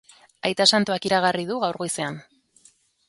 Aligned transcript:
Aita 0.47 0.65
santuak 0.77 1.05
iragarri 1.09 1.45
du 1.51 1.59
gaur 1.65 1.79
goizean. 1.83 2.19